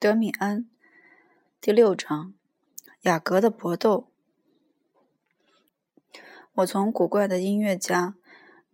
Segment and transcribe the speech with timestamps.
[0.00, 0.64] 德米安，
[1.60, 2.32] 第六章，
[3.00, 4.12] 雅阁的搏斗。
[6.54, 8.14] 我从古怪的音乐家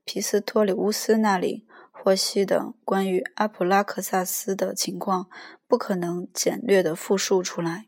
[0.04, 5.30] 皮斯托里乌斯那里获悉的关于阿普拉克萨斯的情况，
[5.66, 7.86] 不可能简略的复述出来。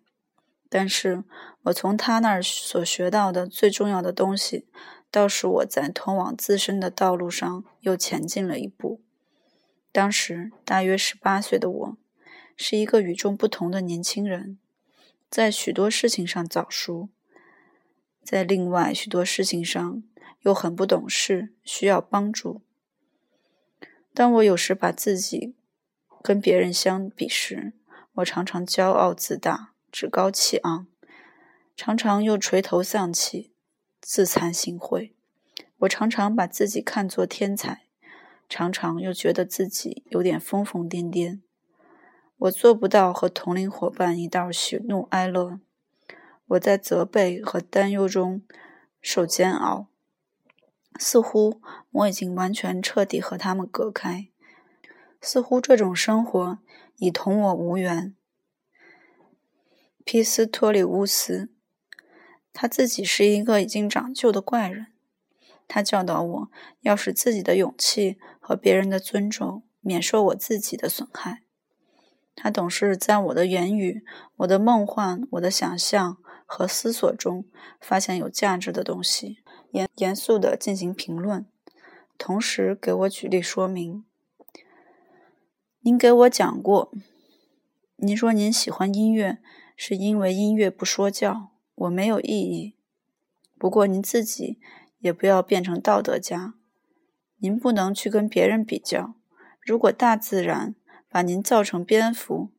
[0.71, 1.23] 但是
[1.65, 4.67] 我从他那儿所学到的最重要的东西，
[5.11, 9.03] 倒是我在通往自身的道路上又前进了一步。
[9.93, 11.97] 当时大约十八岁的我。
[12.57, 14.59] 是一个与众不同的年轻人，
[15.29, 17.11] 在许多事情上早熟，
[18.23, 20.03] 在另外许多事情上
[20.41, 22.63] 又很不懂事，需要帮助。
[24.15, 25.55] 当我有时把自己
[26.23, 27.75] 跟别人相比时，
[28.15, 30.87] 我常常骄傲自大、趾高气昂，
[31.77, 33.53] 常常又垂头丧气、
[34.01, 35.13] 自惭形秽。
[35.81, 37.83] 我常常把自己看作天才，
[38.49, 41.41] 常常又觉得自己有点疯疯癫癫。
[42.39, 45.59] 我做不到和同龄伙伴一道喜怒哀乐，
[46.49, 48.43] 我在责备和担忧中
[49.01, 49.87] 受煎熬，
[50.99, 54.29] 似乎我已经完全彻底和他们隔开，
[55.23, 56.59] 似乎这种生活
[56.97, 58.15] 已同我无缘。
[60.05, 61.49] 皮斯托里乌斯，
[62.53, 64.89] 他自己是一个已经长旧的怪人，
[65.67, 66.51] 他教导我
[66.83, 71.46] 要使自己的勇气和别人的尊重免受我自己的损害。
[72.39, 74.05] 他总是在我的言语、
[74.37, 77.47] 我的梦幻、我的想象和思索中
[77.81, 79.39] 发现有价值的东西，
[79.73, 81.47] 严严肃地进行评论，
[82.19, 84.05] 同时给我举例说明。
[85.81, 86.93] 您给我讲过，
[87.97, 89.39] 您说您喜欢音乐
[89.75, 92.77] 是因为音乐不说教，我没有异议。
[93.59, 94.61] 不过您自己
[94.99, 96.53] 也不要变成道德家，
[97.39, 99.15] 您不能去跟别人比较。
[99.63, 100.75] 如果大自然。
[101.17, 102.51] 把您造成蝙蝠，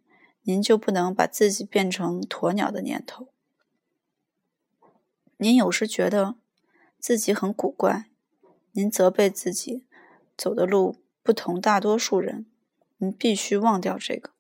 [0.42, 3.28] 您就不能把自己变成鸵鸟的念头。
[5.38, 6.38] 您有时觉得
[6.98, 8.10] 自己很古怪，
[8.72, 9.86] 您责备自己
[10.36, 12.48] 走的路不同大多数人，
[12.98, 14.32] 您必须忘掉这个。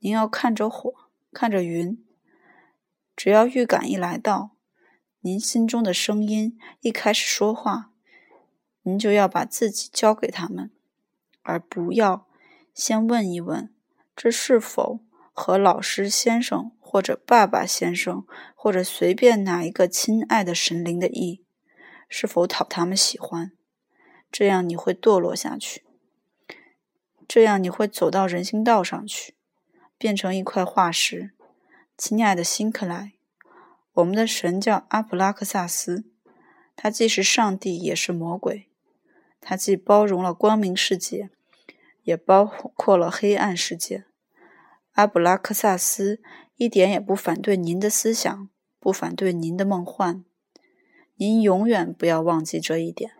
[0.00, 0.92] 您要看着火，
[1.32, 2.04] 看着云，
[3.16, 4.50] 只要预感一来到，
[5.20, 7.92] 您心中的声音一开始说话，
[8.82, 10.70] 您就要把自己交给他们，
[11.40, 12.26] 而不要。
[12.74, 13.72] 先问一问，
[14.16, 15.00] 这是否
[15.32, 21.42] 和老师先生或者爸爸先生或者随便哪一个亲爱的神灵的意，
[22.08, 23.52] 是否讨他们喜欢？
[24.30, 25.84] 这样你会堕落下去，
[27.28, 29.34] 这样你会走到人行道上去，
[29.98, 31.32] 变成一块化石。
[31.98, 33.12] 亲爱的辛克莱，
[33.92, 36.04] 我们的神叫阿普拉克萨斯，
[36.74, 38.70] 他既是上帝也是魔鬼，
[39.40, 41.28] 他既包容了光明世界。
[42.02, 44.04] 也包括了黑暗世界。
[44.92, 46.20] 阿布拉克萨斯
[46.56, 48.48] 一点也不反对您的思想，
[48.78, 50.24] 不反对您的梦幻。
[51.16, 53.12] 您永远不要忘记这一点。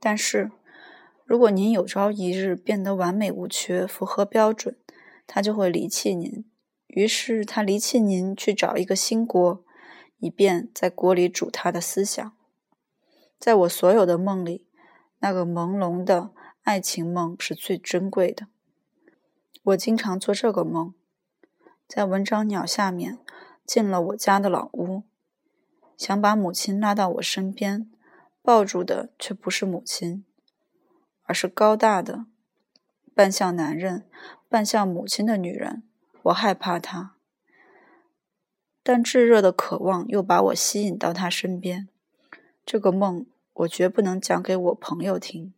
[0.00, 0.50] 但是，
[1.24, 4.76] 如果您有朝一日变得完美无缺、符合标准，
[5.26, 6.44] 他就会离弃您。
[6.86, 9.64] 于是，他离弃您，去找一个新锅，
[10.18, 12.36] 以便在锅里煮他的思想。
[13.38, 14.66] 在我所有的梦里，
[15.18, 16.30] 那个朦胧的。
[16.64, 18.46] 爱情梦是最珍贵的。
[19.64, 20.94] 我经常做这个梦：
[21.86, 23.18] 在文章鸟下面
[23.66, 25.02] 进了我家的老屋，
[25.98, 27.90] 想把母亲拉到我身边，
[28.40, 30.24] 抱住的却不是母亲，
[31.24, 32.24] 而是高大的、
[33.14, 34.08] 半像男人、
[34.48, 35.82] 半像母亲的女人。
[36.22, 37.16] 我害怕她，
[38.82, 41.90] 但炙热的渴望又把我吸引到她身边。
[42.64, 45.52] 这个梦我绝不能讲给我朋友听。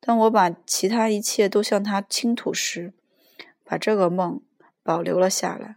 [0.00, 2.94] 当我把其他一切都向他倾吐时，
[3.62, 4.40] 把这个梦
[4.82, 5.76] 保留了下来。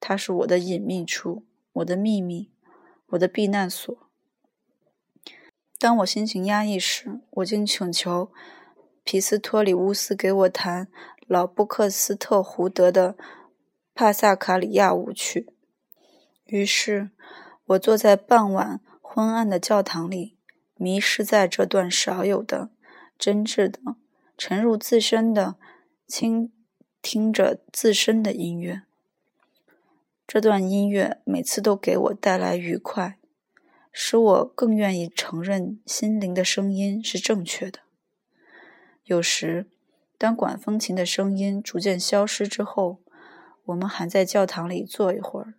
[0.00, 2.50] 它是我的隐秘处，我的秘密，
[3.06, 3.96] 我的避难所。
[5.78, 8.32] 当我心情压抑时，我竟请求
[9.04, 10.88] 皮斯托里乌斯给我弹
[11.26, 13.16] 老布克斯特胡德的
[13.94, 15.48] 帕萨卡里亚舞曲。
[16.46, 17.10] 于是，
[17.66, 20.36] 我坐在傍晚昏暗的教堂里，
[20.76, 22.70] 迷失在这段少有的。
[23.18, 23.80] 真挚的，
[24.36, 25.56] 沉入自身的，
[26.06, 26.52] 倾
[27.00, 28.82] 听着自身的音乐。
[30.26, 33.18] 这段音乐每次都给我带来愉快，
[33.92, 37.80] 使我更愿意承认心灵的声音是正确的。
[39.04, 39.66] 有时，
[40.18, 42.98] 当管风琴的声音逐渐消失之后，
[43.66, 45.54] 我们还在教堂里坐一会儿，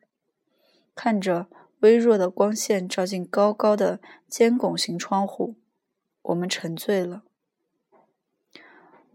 [0.93, 1.47] 看着
[1.79, 5.55] 微弱的光线照进高高的尖拱形窗户，
[6.23, 7.23] 我们沉醉了。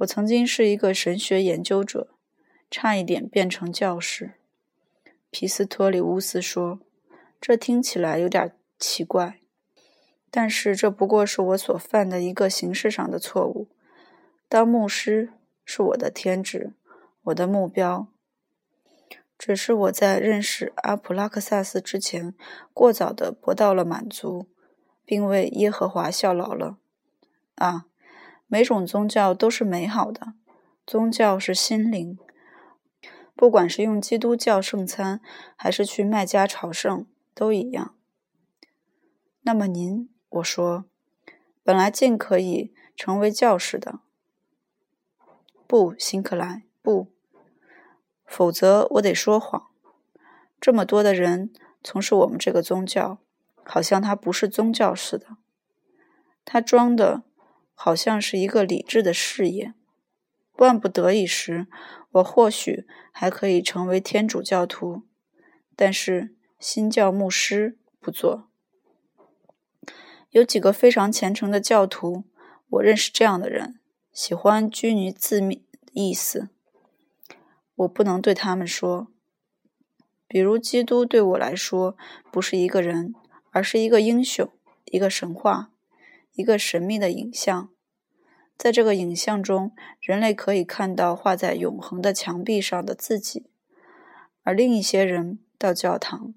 [0.03, 2.09] 我曾经是一个神学研究者，
[2.71, 4.33] 差一点变成教士。
[5.31, 6.81] 皮斯托里乌斯说
[7.41, 9.39] ：“这听起来有点奇怪，
[10.31, 13.69] 但是这不过是我所犯的一个形式上的错误。
[14.49, 15.31] 当牧师
[15.65, 16.73] 是我的天职，
[17.25, 18.09] 我的目标。
[19.39, 22.35] 只是我在认识阿普拉克萨斯之前，
[22.73, 24.47] 过早的博到了满足，
[25.05, 26.79] 并为耶和华效劳了。
[27.57, 27.87] 啊，
[28.53, 30.35] 每种宗教都是美好的，
[30.85, 32.19] 宗教是心灵。”
[33.35, 35.23] 不管是用基督教圣餐，
[35.57, 37.97] 还是去麦加朝圣，都一样。
[39.41, 40.85] 那么您，我说，
[41.63, 44.01] 本来尽可以成为教士的。
[45.67, 47.09] 不，辛克莱，不，
[48.27, 49.71] 否则我得说谎。
[50.61, 51.51] 这么多的人
[51.83, 53.17] 从事我们这个宗教，
[53.65, 55.39] 好像他不是宗教似的。
[56.45, 57.23] 他装的，
[57.75, 59.75] 好像是一个理智的事业。
[60.57, 61.67] 万不得已时。
[62.13, 65.05] 我或许还可以成为天主教徒，
[65.75, 68.51] 但是新教牧师不做。
[70.29, 72.25] 有几个非常虔诚的教徒，
[72.69, 73.81] 我认识这样的人，
[74.13, 76.51] 喜欢拘泥字面意思。
[77.77, 79.09] 我不能对他们说，
[80.29, 81.97] 比如基督对我来说
[82.31, 83.15] 不是一个人，
[83.53, 84.53] 而是一个英雄，
[84.85, 85.72] 一个神话，
[86.35, 87.71] 一个神秘的影像。
[88.57, 93.51] 在这个影像中，人类可以看到画在永恒的墙壁上的自己，
[94.43, 96.35] 而另一些人到教堂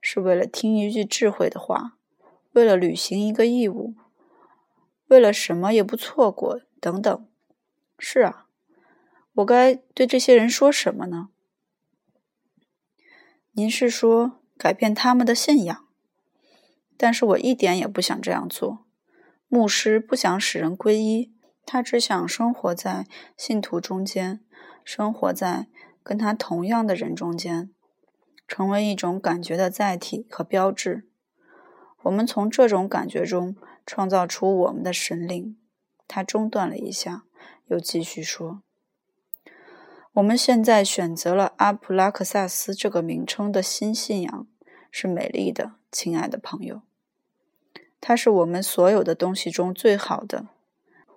[0.00, 1.96] 是为了听一句智慧的话，
[2.52, 3.94] 为了履行一个义务，
[5.06, 7.28] 为了什么也不错过等等。
[7.98, 8.46] 是啊，
[9.34, 11.28] 我该对这些人说什么呢？
[13.52, 15.86] 您是说改变他们的信仰？
[16.96, 18.84] 但是我一点也不想这样做。
[19.48, 21.32] 牧师不想使人皈依。
[21.64, 23.06] 他只想生活在
[23.36, 24.40] 信徒中间，
[24.84, 25.66] 生活在
[26.02, 27.70] 跟他同样的人中间，
[28.46, 31.06] 成为一种感觉的载体和标志。
[32.04, 33.54] 我们从这种感觉中
[33.84, 35.58] 创造出我们的神灵。
[36.06, 37.24] 他中断了一下，
[37.66, 38.62] 又继续说
[40.14, 44.46] ：“我们现在选择了阿普拉克萨斯这个名称的新信仰
[44.90, 46.87] 是美丽的，亲爱的朋友。
[48.00, 50.48] 它是我们所有的东西中最好的。”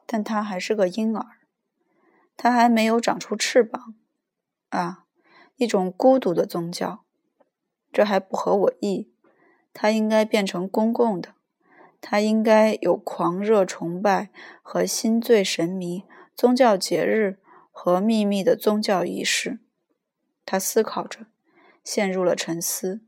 [0.06, 1.26] 但它还是个婴儿，
[2.36, 3.96] 它还没有长出翅膀，
[4.68, 5.06] 啊，
[5.56, 7.06] 一种孤独的宗教，
[7.94, 9.14] 这还不合我意。
[9.74, 11.36] 他应该变成公共的，
[12.02, 14.30] 他应该有狂热崇拜
[14.62, 16.04] 和心醉神迷
[16.36, 17.40] 宗教节日
[17.72, 19.60] 和秘密的宗教仪式。
[20.46, 21.28] 他思考着，
[21.86, 23.06] 陷入了沉思。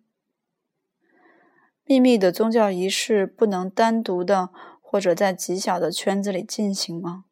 [1.86, 4.50] 秘密的宗教仪式不能单独的。
[4.94, 7.26] 或者在极小的圈子里进行吗？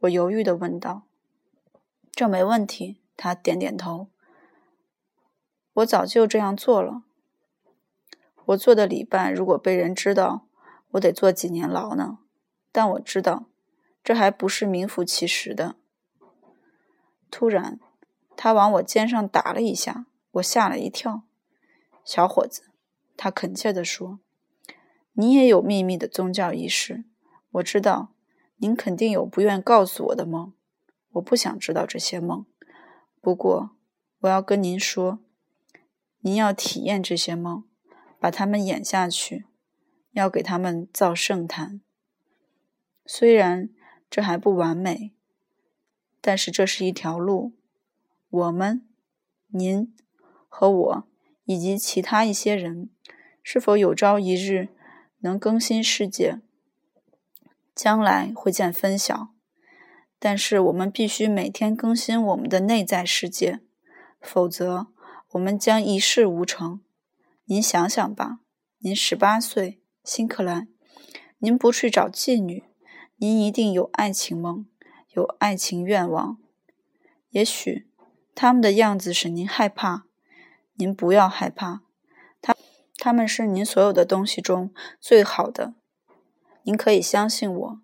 [0.00, 1.02] 我犹豫地问道。
[2.10, 4.08] 这没问题，他点点头。
[5.74, 7.04] 我早就这样做了。
[8.46, 10.48] 我做的礼拜，如果被人知道，
[10.90, 12.18] 我得坐几年牢呢。
[12.72, 13.44] 但我知道，
[14.02, 15.76] 这还不是名副其实的。
[17.30, 17.78] 突然，
[18.36, 21.22] 他往我肩上打了一下，我吓了一跳。
[22.04, 22.71] 小伙子，
[23.22, 24.18] 他恳切地说。
[25.12, 27.04] 你也有秘密的宗教仪式，
[27.52, 28.12] 我知道。
[28.56, 30.52] 您肯定有不愿告诉我的梦，
[31.12, 32.44] 我不想知道这些梦。
[33.20, 33.76] 不过，
[34.22, 35.20] 我要跟您说，
[36.22, 37.62] 您要体验这些梦，
[38.18, 39.44] 把它们演下去，
[40.10, 41.80] 要给他们造圣坛。
[43.06, 43.68] 虽然
[44.10, 45.12] 这还不完美，
[46.20, 47.52] 但是这是一条路。
[48.30, 48.84] 我们，
[49.48, 49.94] 您
[50.48, 51.04] 和我
[51.44, 52.90] 以及其他一些人，
[53.42, 54.68] 是否有朝一日？
[55.24, 56.40] 能更新世界，
[57.74, 59.28] 将来会见分晓。
[60.18, 63.60] 但是我们必须每天更新我们的内在世界，
[64.20, 64.88] 否则
[65.30, 66.80] 我们将一事无成。
[67.44, 68.40] 您想想吧，
[68.78, 70.68] 您十八岁，辛克兰，
[71.38, 72.64] 您不去找妓女，
[73.16, 74.66] 您一定有爱情梦，
[75.14, 76.38] 有爱情愿望。
[77.30, 77.86] 也许
[78.34, 80.06] 他们的样子使您害怕，
[80.74, 81.82] 您不要害怕。
[82.40, 82.56] 他
[83.04, 85.74] 他们是您所有的东西中最好的，
[86.62, 87.80] 您可以相信我。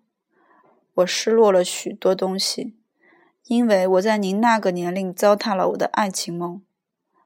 [0.93, 2.77] 我失落了许多东西，
[3.43, 6.61] 因为我在您那个年龄糟蹋了我的爱情梦。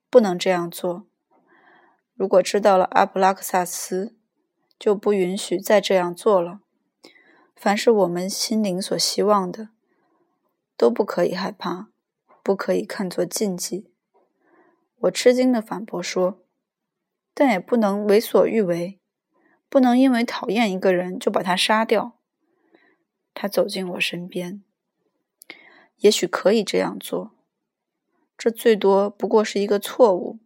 [0.10, 1.06] 不能这样做。
[2.16, 4.16] 如果知道了阿布拉克萨斯，
[4.80, 6.62] 就不允许再这样做了。
[7.56, 9.70] 凡是我们心灵所希望的，
[10.76, 11.90] 都不可以害怕，
[12.42, 13.92] 不可以看作禁忌。
[15.02, 16.43] 我吃惊地反驳说。
[17.34, 19.00] 但也不能为所欲为，
[19.70, 22.20] 不能因为讨厌一个人就把他杀掉。
[23.34, 24.64] 他走进我身边，
[25.98, 27.32] 也许可以这样做，
[28.38, 30.40] 这最多不过是一个错误。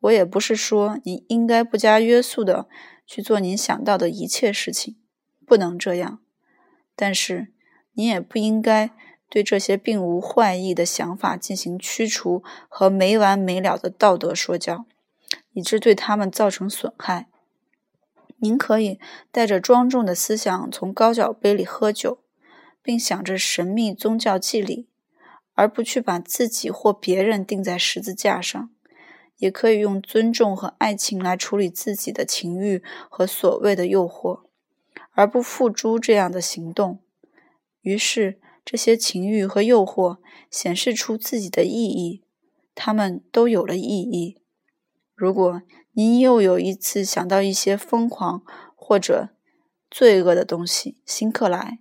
[0.00, 2.68] 我也不是说你应该不加约束的
[3.06, 4.98] 去做您想到的一切事情，
[5.46, 6.20] 不能这样。
[6.94, 7.54] 但是
[7.94, 8.90] 你也不应该
[9.30, 14.84] 对这些并无坏意的想法进行驱除和没完没了的道德说教，
[15.56, 17.28] 以致对他们造成损害。
[18.40, 19.00] 您可以
[19.32, 22.18] 带着庄重的思想从高脚杯里喝酒，
[22.82, 24.86] 并想着神秘宗教祭礼，
[25.54, 28.68] 而不去把自己或别人钉在十字架上。
[29.38, 34.40] 也可以用尊重和爱情来处理自己的情欲和所谓的诱惑，
[35.12, 37.00] 而不付诸这样的行动。
[37.80, 40.18] 于是，这些情欲和诱惑
[40.50, 42.22] 显示出自己的意义，
[42.74, 44.38] 他们都有了意义。
[45.16, 48.42] 如果您又有一次想到一些疯狂
[48.74, 49.30] 或者
[49.90, 51.78] 罪恶的东西，辛克莱，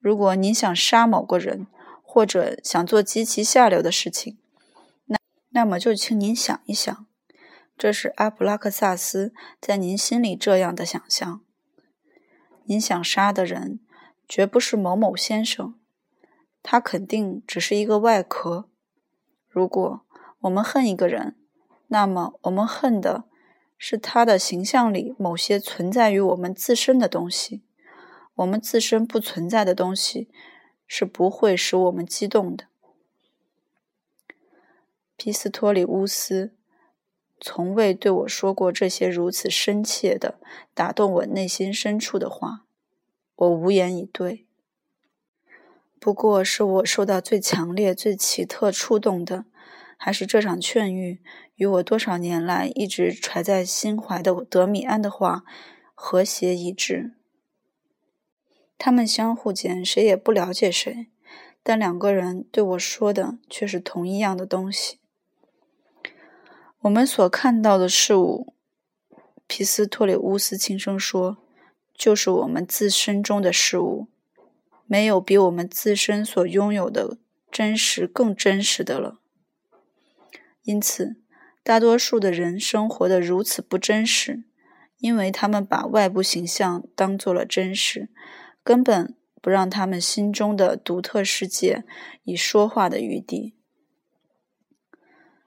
[0.00, 1.68] 如果您想杀某个人，
[2.02, 4.36] 或者想做极其下流的事情，
[5.06, 5.16] 那
[5.50, 7.06] 那么就请您想一想，
[7.78, 11.40] 这是阿普拉克萨斯在您心里这样的想象：
[12.64, 13.78] 您想杀的人
[14.28, 15.78] 绝不是某某先生，
[16.64, 18.68] 他肯定只是一个外壳。
[19.48, 20.04] 如果
[20.40, 21.36] 我们恨一个人，
[21.92, 23.24] 那么我们恨的
[23.76, 27.62] 是他的形象里某些存在于我们自身的东西。
[28.36, 30.28] 我们自身不存在的东西
[30.86, 32.66] 是不会使我们激动的。
[35.16, 36.54] 皮斯托里乌斯
[37.40, 40.38] 从未对我说过这些如此深切的、
[40.72, 42.64] 打动我内心深处的话，
[43.34, 44.46] 我无言以对。
[45.98, 49.44] 不过，是我受到最强烈、最奇特触动的，
[50.02, 51.20] 还是这场劝喻
[51.56, 55.44] 与我多少年来一直揣在心怀的德米安的话
[55.94, 57.12] 和谐一致。
[58.78, 61.08] 他们相互间谁也不了解谁，
[61.62, 65.00] 但两个人对我说的却是同一样的东西。
[66.80, 68.54] 我们所看到的事物，
[69.46, 71.36] 皮斯托里乌斯轻声说
[71.94, 74.06] ：“就是我们自身中的事物，
[74.86, 77.18] 没有比我们自身所拥有的
[77.50, 79.18] 真实更真实的了。
[80.62, 81.16] 因此，
[81.62, 84.44] 大多数的人生活的如此不真实，
[84.98, 88.08] 因为他们把外部形象当做了真实，
[88.62, 91.84] 根本不让他们心中的独特世界
[92.24, 93.54] 以说话的余地。”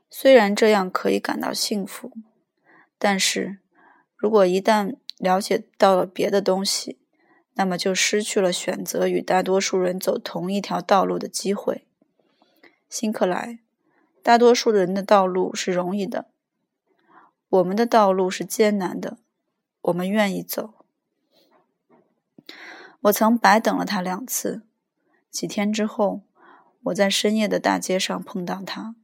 [0.10, 2.12] 虽然这样可以感到幸福，
[3.00, 3.58] 但是
[4.15, 7.00] 如果一旦了解到了别的东西，
[7.55, 11.88] 那么就失去了选择与大多数人走同一条道路的机会。
[12.88, 13.60] 辛克莱，
[14.24, 16.27] 大多数人的道路是容易的，
[17.50, 19.18] 我们的道路是艰难的，
[19.82, 20.74] 我们愿意走。
[23.01, 24.63] 我曾白等了他两次，
[25.30, 26.22] 几天之后，
[26.84, 28.96] 我在深夜的大街上碰到他。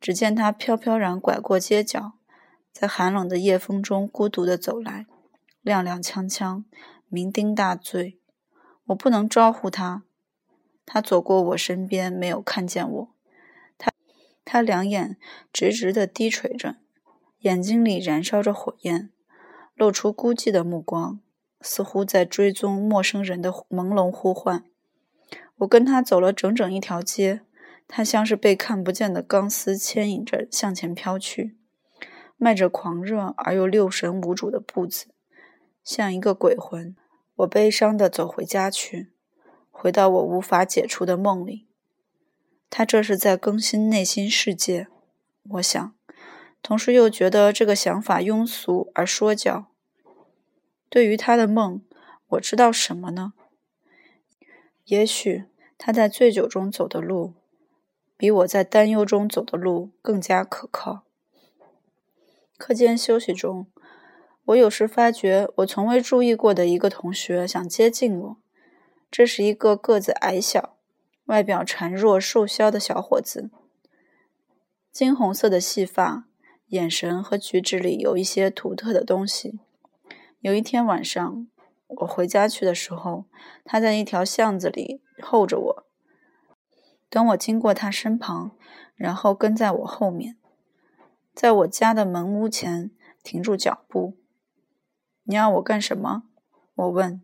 [0.00, 2.14] 只见他飘飘然拐过街角，
[2.72, 5.04] 在寒冷的夜风中孤独的走来，
[5.62, 6.64] 踉踉跄跄，
[7.10, 8.18] 酩酊大醉。
[8.86, 10.04] 我不能招呼他，
[10.86, 13.15] 他走过我身边，没有看见我。
[14.46, 15.18] 他两眼
[15.52, 16.76] 直直地低垂着，
[17.40, 19.10] 眼睛里燃烧着火焰，
[19.74, 21.20] 露出孤寂的目光，
[21.60, 24.64] 似乎在追踪陌生人的朦胧呼唤。
[25.58, 27.42] 我跟他走了整整一条街。
[27.88, 31.56] 他像是被看不见的钢丝牵引着向前飘去，
[32.36, 35.06] 迈着狂热而又六神无主的步子，
[35.84, 36.96] 像一个鬼魂。
[37.36, 39.12] 我悲伤地走回家去，
[39.70, 41.65] 回到我无法解除的梦里。
[42.76, 44.88] 他这是在更新内心世界，
[45.48, 45.94] 我想，
[46.60, 49.68] 同时又觉得这个想法庸俗而说教。
[50.90, 51.80] 对于他的梦，
[52.26, 53.32] 我知道什么呢？
[54.84, 55.46] 也许
[55.78, 57.32] 他在醉酒中走的路。
[58.18, 61.06] 比我在担忧中走的路更加可靠。
[62.58, 63.68] 课间休息中，
[64.44, 68.36] 我有时发觉我从未注意过的一个同学想接近我。
[69.10, 70.75] 这是一个个子矮小、
[71.26, 73.50] 外表孱弱瘦削的小伙子，
[74.92, 76.28] 金红色的细发，
[76.68, 79.60] 眼神和举止里有一些独特的东西。
[80.40, 81.48] 有一天晚上，
[81.88, 83.24] 我回家去的时候，
[83.64, 85.86] 他在一条巷子里候着我。
[87.10, 88.52] 等我经过他身旁，
[88.94, 90.36] 然后跟在我后面，
[91.34, 92.92] 在我家的门屋前
[93.22, 94.16] 停住脚步。
[95.24, 96.22] 你要我干什么？
[96.74, 97.20] 我问。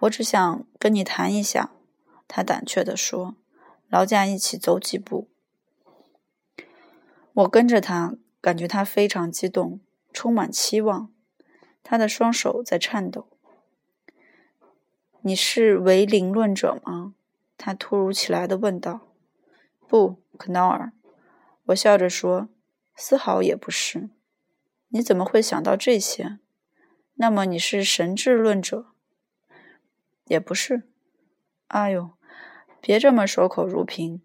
[0.00, 1.73] 我只想跟你谈一下，
[2.34, 3.36] 他胆怯地说。
[3.88, 5.28] 劳驾一起走几步。
[7.32, 9.78] 我跟着他，感觉他非常激动，
[10.12, 11.12] 充满期望。
[11.84, 13.28] 他的双手在颤抖。
[15.20, 17.14] 你是唯灵论者吗？
[17.56, 19.12] 他突如其来的问道
[19.86, 20.92] ：“不，克劳尔，
[21.66, 22.48] 我笑着说，
[22.96, 24.10] 丝毫也不是。
[24.88, 26.40] 你怎么会想到这些？
[27.14, 28.86] 那么你是神智论者？
[30.24, 30.88] 也不是。
[31.68, 32.10] 哎呦，
[32.86, 34.20] 别这么守口如瓶。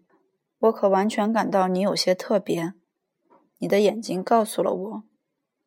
[0.58, 2.74] 我可完全感到你有些特别。
[3.56, 5.04] 你的眼睛告诉了我，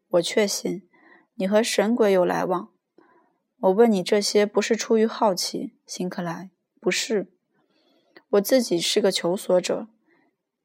[0.09, 0.87] 我确信
[1.33, 2.69] 你和神鬼有来往。
[3.61, 7.33] 我问你这些不是出于好奇，辛克莱，不是。
[8.29, 9.87] 我自己是个求索者，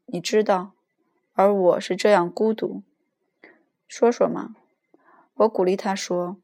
[0.04, 0.72] 你知道，
[1.32, 2.82] 而我是这样孤独。
[3.86, 4.54] 说说嘛，
[5.36, 6.36] 我鼓励他说，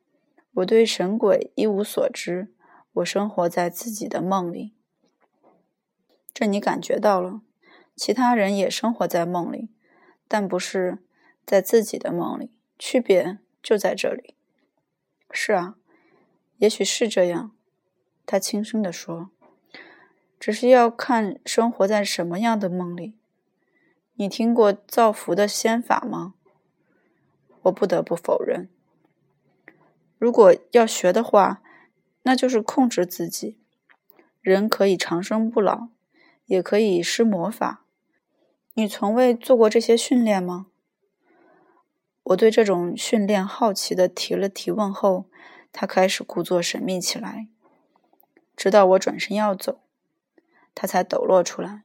[0.55, 2.55] 我对神鬼一无所知，
[2.95, 4.74] 我生活在自己的梦里。
[6.35, 7.41] 这你感觉到了。
[7.97, 9.71] 其他人也生活在梦里，
[10.27, 10.99] 但不是
[11.47, 12.51] 在自己的梦里。
[12.77, 14.35] 区别就在这里。
[15.31, 15.77] 是啊，
[16.59, 17.53] 也许是这样。
[18.27, 19.31] 他轻声地说
[20.41, 23.15] ：“只是要看生活在什么样的梦里。
[24.15, 26.35] 你听过造福的仙法吗？”
[27.63, 28.69] 我不得不否认。
[30.19, 31.63] 如果要学的话，
[32.23, 33.59] 那就是控制自己。
[34.41, 35.89] 人可以长生不老，
[36.47, 37.85] 也可以施魔法。
[38.75, 40.67] 你从未做过这些训练吗？
[42.25, 45.27] 我对这种训练好奇的提了提问后，
[45.73, 47.49] 他开始故作神秘起来，
[48.57, 49.81] 直到我转身要走，
[50.75, 51.83] 他才抖落出来。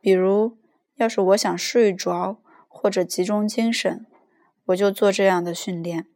[0.00, 0.58] 比如，
[0.96, 4.06] 要是我想睡着或者集中精神，
[4.66, 6.06] 我就做这样的训练。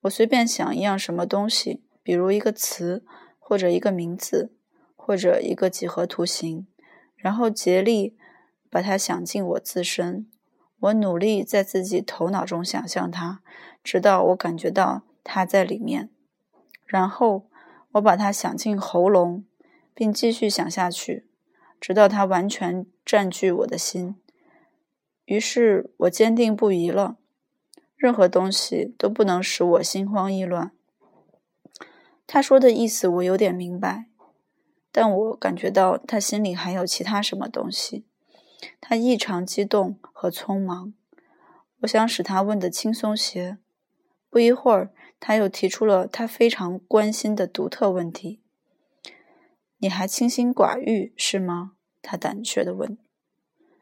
[0.00, 3.04] 我随便想一样什么东西，比如一个词，
[3.38, 4.52] 或者一个名字，
[5.02, 6.66] 或者一个几何图形。
[7.16, 8.16] 然后竭力
[8.70, 10.26] 把它想进我自身，
[10.78, 13.42] 我努力在自己头脑中想象它，
[13.82, 16.10] 直到我感觉到它在里面。
[16.86, 17.46] 然后
[17.92, 19.44] 我把它想进喉咙，
[19.94, 21.26] 并继续想下去，
[21.80, 24.16] 直到它完全占据我的心。
[25.26, 27.16] 于是我坚定不移了，
[27.96, 30.72] 任何东西都不能使我心慌意乱。
[32.26, 34.09] 他说的意思我有点明白。
[34.92, 38.04] 但我感觉到他心里还有其他什么东西，
[38.80, 40.92] 他异常激动和匆忙。
[41.80, 43.58] 我想使他问得轻松些。
[44.28, 48.40] 不一会儿，他又提出了他非常关心的独特问题
[49.78, 51.72] ：“你还清心寡欲是吗？”
[52.02, 52.98] 他胆怯地问。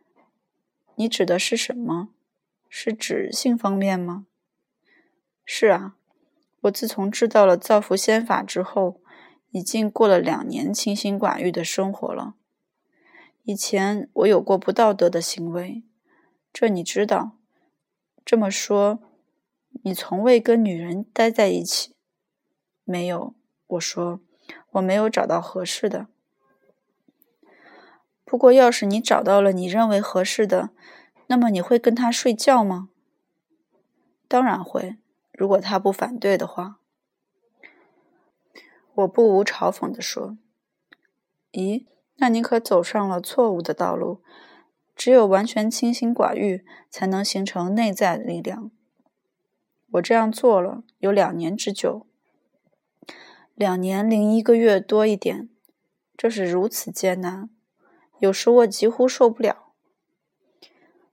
[0.96, 2.10] “你指的是什么？
[2.68, 4.26] 是指性方面吗
[5.44, 5.96] ？”“是啊，
[6.62, 9.00] 我自从知道了造福仙法之后。”
[9.50, 12.34] 已经过了两年清心寡欲的生活了。
[13.44, 15.82] 以前我有过不道德的行为，
[16.52, 17.32] 这你知道。
[18.24, 19.00] 这么说，
[19.84, 21.94] 你从未跟女人待在一起？
[22.84, 23.34] 没有。
[23.68, 24.20] 我说，
[24.72, 26.08] 我没有找到合适的。
[28.24, 30.70] 不过，要是你找到了你认为合适的，
[31.28, 32.90] 那么你会跟他睡觉吗？
[34.26, 34.98] 当然会，
[35.32, 36.80] 如果他不反对的话。
[38.98, 40.36] 我不无嘲讽地说
[41.52, 44.22] ：“咦，那你可走上了错误的道路。
[44.96, 48.72] 只有完全清心寡欲，才能形成内在力量。
[49.92, 52.08] 我这样做了有两年之久，
[53.54, 55.48] 两年零一个月多一点。
[56.16, 57.48] 这是如此艰难，
[58.18, 59.72] 有时我几乎受不了。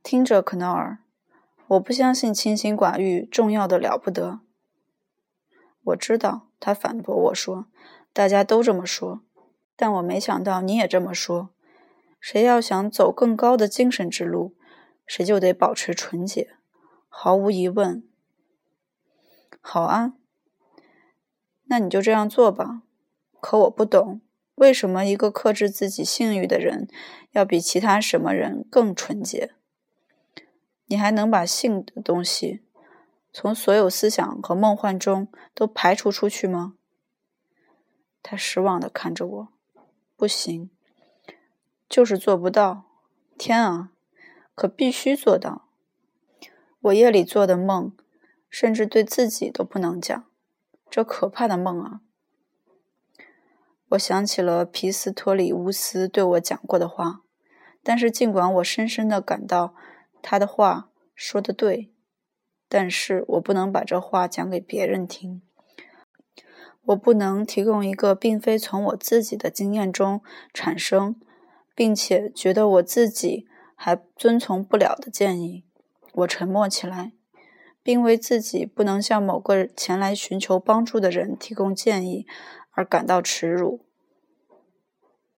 [0.01, 0.97] 听着，可诺尔，
[1.67, 4.39] 我不相信清心寡欲重要的了不得。
[5.83, 7.67] 我知道。”他反驳我说
[8.12, 9.21] ：“大家都这么说，
[9.75, 11.51] 但我没想到你也这么说。
[12.19, 14.56] 谁要想走更高的精神之路，
[15.06, 16.56] 谁就得保持纯洁，
[17.08, 18.04] 毫无疑问。
[19.62, 20.15] 好啊，
[21.65, 22.82] 那你就这样做吧。
[23.39, 24.21] 可我不懂，
[24.56, 26.88] 为什么一个克制自己性欲的人，
[27.34, 29.51] 要比其他什么人更纯洁？
[30.88, 32.62] 你还能把性的东西？”
[33.37, 36.75] 从所有思想和梦幻中都排除出去吗？
[38.23, 39.47] 他失望地看着我。
[40.15, 40.69] 不行，
[41.89, 42.85] 就是做不到。
[43.37, 43.91] 天啊，
[44.55, 45.67] 可必须做到！
[46.79, 47.91] 我夜里做的梦，
[48.49, 50.23] 甚至对自己都不能讲。
[50.89, 51.99] 这可怕的梦啊！
[53.89, 57.23] 我想起了皮斯托里乌斯对我讲过的话，
[57.83, 59.75] 但是尽管我深深地感到
[60.21, 61.91] 他的话说的对。
[62.77, 65.41] 但是我不能把这话讲给别人听，
[66.88, 70.21] 我不能提供一个并非从我自己的经验中
[70.53, 71.15] 产生，
[71.73, 75.63] 并且觉得我自己还遵从不了的建议。
[76.15, 77.13] 我沉默起来，
[77.81, 82.27] 并为自己不能向某个前来寻求帮助的人提供建议
[82.71, 83.84] 而感到耻辱。